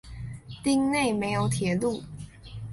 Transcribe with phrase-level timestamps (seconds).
[0.63, 2.01] 町内没有铁路。